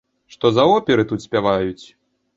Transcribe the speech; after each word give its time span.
Што 0.35 0.49
за 0.55 0.65
оперы 0.77 1.05
тут 1.13 1.27
спяваюць! 1.27 1.85